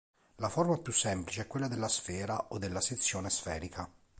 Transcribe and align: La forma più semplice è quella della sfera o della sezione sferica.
La 0.37 0.49
forma 0.49 0.79
più 0.79 0.91
semplice 0.91 1.43
è 1.43 1.47
quella 1.47 1.67
della 1.67 1.87
sfera 1.87 2.47
o 2.49 2.57
della 2.57 2.81
sezione 2.81 3.29
sferica. 3.29 3.87